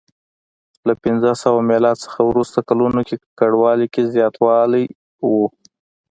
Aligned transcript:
له 0.87 0.93
پنځه 1.03 1.31
سوه 1.43 1.59
میلاد 1.69 1.97
څخه 2.05 2.19
وروسته 2.29 2.59
کلونو 2.69 3.01
کې 3.07 3.15
ککړوالي 3.23 3.87
کې 3.93 4.01
زیاتوالی 4.13 4.85
و 5.29 5.31